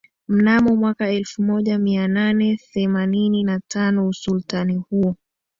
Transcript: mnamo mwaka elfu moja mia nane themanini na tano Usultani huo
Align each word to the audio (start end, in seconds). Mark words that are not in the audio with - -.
mnamo 0.27 0.75
mwaka 0.75 1.09
elfu 1.09 1.41
moja 1.43 1.77
mia 1.77 2.07
nane 2.07 2.57
themanini 2.57 3.43
na 3.43 3.59
tano 3.59 4.07
Usultani 4.07 4.75
huo 4.89 5.15